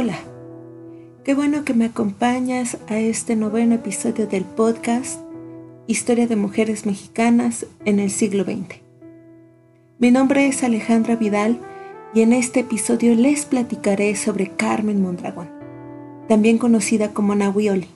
[0.00, 0.16] Hola,
[1.24, 5.18] qué bueno que me acompañas a este noveno episodio del podcast
[5.88, 8.80] Historia de Mujeres Mexicanas en el siglo XX.
[9.98, 11.58] Mi nombre es Alejandra Vidal
[12.14, 15.50] y en este episodio les platicaré sobre Carmen Mondragón,
[16.28, 17.88] también conocida como Nahuioli,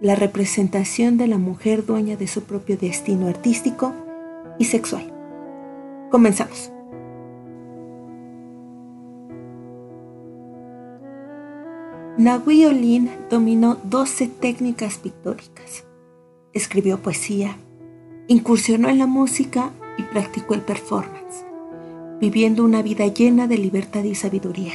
[0.00, 3.92] la representación de la mujer dueña de su propio destino artístico
[4.58, 5.12] y sexual.
[6.10, 6.72] Comenzamos.
[12.18, 15.84] Nahui Olin dominó 12 técnicas pictóricas.
[16.52, 17.56] Escribió poesía,
[18.26, 21.44] incursionó en la música y practicó el performance,
[22.20, 24.72] viviendo una vida llena de libertad y sabiduría.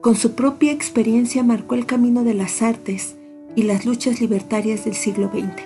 [0.00, 3.16] Con su propia experiencia marcó el camino de las artes
[3.56, 5.60] y las luchas libertarias del siglo XX,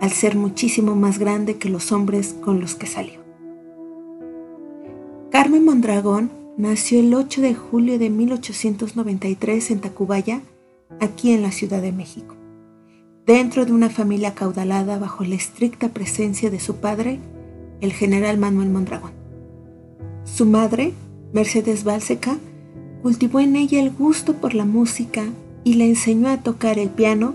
[0.00, 3.20] al ser muchísimo más grande que los hombres con los que salió.
[5.30, 10.42] Carmen Mondragón nació el 8 de julio de 1893 en Tacubaya,
[10.98, 12.34] aquí en la Ciudad de México,
[13.24, 17.20] dentro de una familia caudalada bajo la estricta presencia de su padre,
[17.80, 19.12] el general Manuel Mondragón.
[20.24, 20.92] Su madre,
[21.32, 22.36] Mercedes Bálseca,
[23.02, 25.26] cultivó en ella el gusto por la música
[25.62, 27.34] y le enseñó a tocar el piano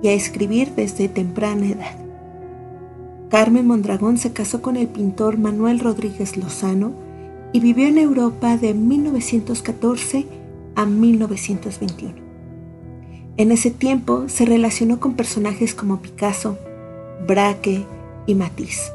[0.00, 1.98] y a escribir desde temprana edad.
[3.30, 7.09] Carmen Mondragón se casó con el pintor Manuel Rodríguez Lozano,
[7.52, 10.26] y vivió en Europa de 1914
[10.76, 12.14] a 1921.
[13.36, 16.58] En ese tiempo se relacionó con personajes como Picasso,
[17.26, 17.84] Braque
[18.26, 18.92] y Matisse,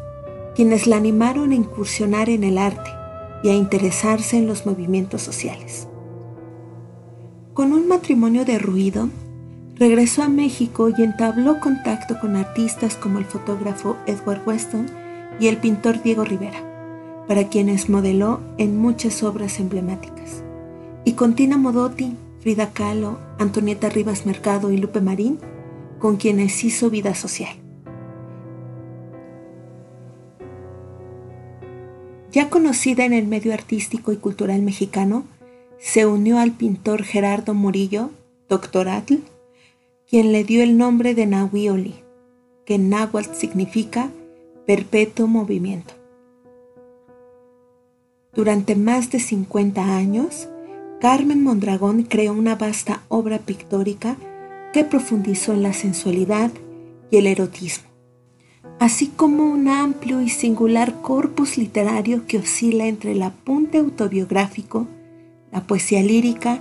[0.56, 2.90] quienes la animaron a incursionar en el arte
[3.44, 5.88] y a interesarse en los movimientos sociales.
[7.54, 9.10] Con un matrimonio derruido,
[9.76, 14.88] regresó a México y entabló contacto con artistas como el fotógrafo Edward Weston
[15.40, 16.75] y el pintor Diego Rivera
[17.28, 20.44] para quienes modeló en muchas obras emblemáticas.
[21.04, 25.40] Y con Tina Modotti, Frida Kahlo, Antonieta Rivas Mercado y Lupe Marín,
[26.00, 27.56] con quienes hizo vida social.
[32.32, 35.24] Ya conocida en el medio artístico y cultural mexicano,
[35.78, 38.10] se unió al pintor Gerardo Murillo,
[38.50, 39.16] doctoratl,
[40.08, 41.96] quien le dio el nombre de Nahuioli,
[42.66, 44.12] que en náhuatl significa
[44.66, 45.94] perpetuo movimiento.
[48.36, 50.50] Durante más de 50 años,
[51.00, 54.18] Carmen Mondragón creó una vasta obra pictórica
[54.74, 56.52] que profundizó en la sensualidad
[57.10, 57.88] y el erotismo,
[58.80, 64.88] así como un amplio y singular corpus literario que oscila entre el apunte autobiográfico,
[65.54, 66.60] la poesía lírica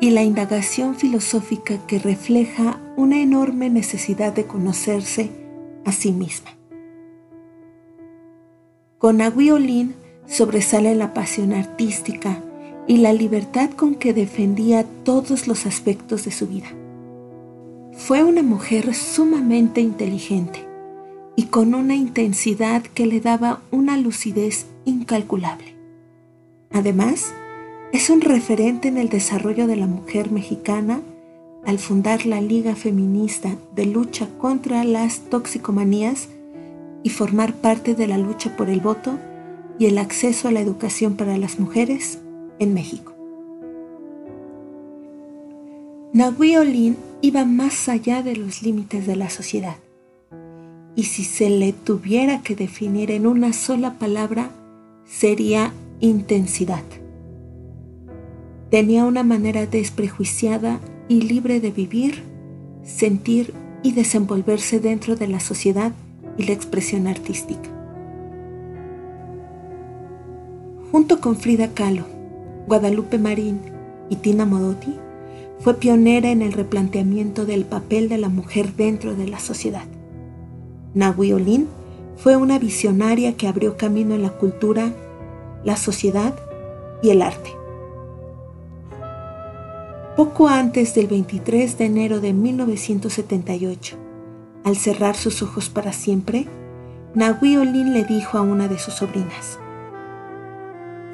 [0.00, 5.30] y la indagación filosófica que refleja una enorme necesidad de conocerse
[5.84, 6.50] a sí misma.
[8.98, 10.01] Con Aguiolín
[10.32, 12.42] sobresale la pasión artística
[12.86, 16.68] y la libertad con que defendía todos los aspectos de su vida.
[17.92, 20.66] Fue una mujer sumamente inteligente
[21.36, 25.76] y con una intensidad que le daba una lucidez incalculable.
[26.72, 27.34] Además,
[27.92, 31.02] es un referente en el desarrollo de la mujer mexicana
[31.66, 36.28] al fundar la Liga Feminista de Lucha contra las Toxicomanías
[37.02, 39.18] y formar parte de la lucha por el voto
[39.82, 42.20] y el acceso a la educación para las mujeres
[42.60, 43.16] en México.
[46.12, 49.74] Nahui Olin iba más allá de los límites de la sociedad.
[50.94, 54.50] Y si se le tuviera que definir en una sola palabra,
[55.04, 56.84] sería intensidad.
[58.70, 60.78] Tenía una manera desprejuiciada
[61.08, 62.22] y libre de vivir,
[62.84, 65.90] sentir y desenvolverse dentro de la sociedad
[66.38, 67.81] y la expresión artística.
[70.92, 72.04] Junto con Frida Kahlo,
[72.66, 73.62] Guadalupe Marín
[74.10, 74.94] y Tina Modotti,
[75.58, 79.86] fue pionera en el replanteamiento del papel de la mujer dentro de la sociedad.
[80.92, 81.66] Nahui Olin
[82.18, 84.92] fue una visionaria que abrió camino en la cultura,
[85.64, 86.34] la sociedad
[87.02, 87.50] y el arte.
[90.14, 93.96] Poco antes del 23 de enero de 1978,
[94.62, 96.46] al cerrar sus ojos para siempre,
[97.14, 99.58] Nahui Olin le dijo a una de sus sobrinas,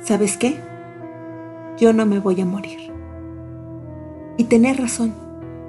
[0.02, 0.60] ¿sabes qué?
[1.78, 2.92] Yo no me voy a morir.
[4.36, 5.14] Y tenés razón,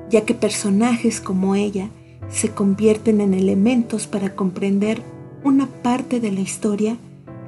[0.10, 1.90] ya que personajes como ella
[2.30, 5.02] se convierten en elementos para comprender
[5.44, 6.98] una parte de la historia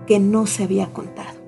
[0.08, 1.40] que no se había contado.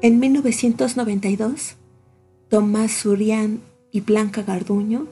[0.00, 1.76] En 1992,
[2.48, 3.60] Tomás Surian
[3.90, 5.06] y Blanca Garduño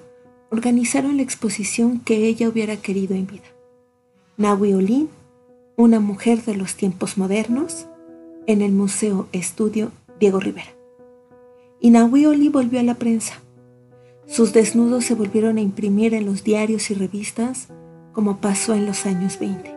[0.51, 3.43] organizaron la exposición que ella hubiera querido en vida.
[4.37, 5.09] Nahui Olin
[5.79, 7.87] una mujer de los tiempos modernos,
[8.47, 10.71] en el Museo Estudio Diego Rivera.
[11.81, 13.35] y Nahui volvió a la prensa.
[14.27, 17.69] Sus desnudos se volvieron a imprimir en los diarios y revistas
[18.13, 19.75] como pasó en los años 20.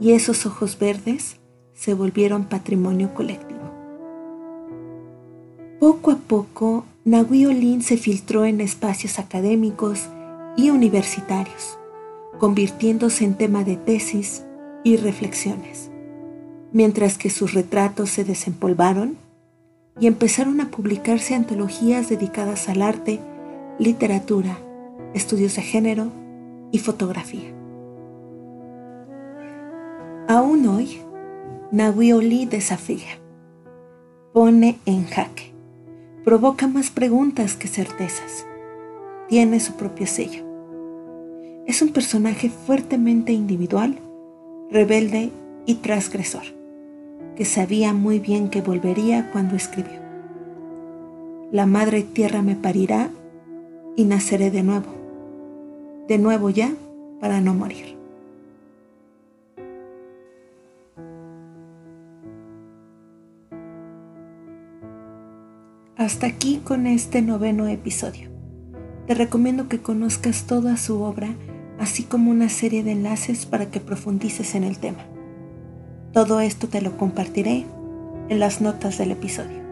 [0.00, 1.36] Y esos ojos verdes
[1.72, 3.60] se volvieron patrimonio colectivo.
[5.78, 10.08] Poco a poco, Nahui Olin se filtró en espacios académicos
[10.56, 11.78] y universitarios,
[12.38, 14.45] convirtiéndose en tema de tesis
[14.86, 15.90] y reflexiones,
[16.70, 19.16] mientras que sus retratos se desempolvaron
[19.98, 23.18] y empezaron a publicarse antologías dedicadas al arte,
[23.80, 24.56] literatura,
[25.12, 26.12] estudios de género
[26.70, 27.52] y fotografía.
[30.28, 31.00] Aún hoy,
[31.72, 33.18] Nahui desafía,
[34.32, 35.52] pone en jaque,
[36.24, 38.46] provoca más preguntas que certezas,
[39.28, 40.44] tiene su propio sello.
[41.66, 43.98] Es un personaje fuertemente individual,
[44.70, 45.30] rebelde
[45.66, 46.56] y transgresor
[47.36, 50.00] que sabía muy bien que volvería cuando escribió.
[51.52, 53.10] La madre tierra me parirá
[53.94, 54.92] y naceré de nuevo,
[56.08, 56.72] de nuevo ya
[57.20, 57.94] para no morir.
[65.96, 68.30] Hasta aquí con este noveno episodio.
[69.06, 71.28] Te recomiendo que conozcas toda su obra,
[71.78, 75.04] así como una serie de enlaces para que profundices en el tema.
[76.12, 77.66] Todo esto te lo compartiré
[78.28, 79.66] en las notas del episodio.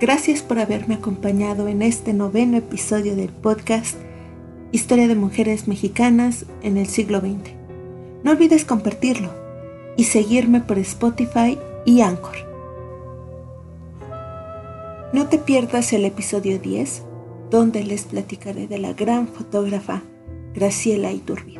[0.00, 3.96] Gracias por haberme acompañado en este noveno episodio del podcast
[4.72, 7.52] Historia de Mujeres Mexicanas en el siglo XX.
[8.24, 9.30] No olvides compartirlo
[9.96, 12.49] y seguirme por Spotify y Anchor.
[15.12, 17.02] No te pierdas el episodio 10,
[17.50, 20.04] donde les platicaré de la gran fotógrafa
[20.54, 21.59] Graciela Iturbide.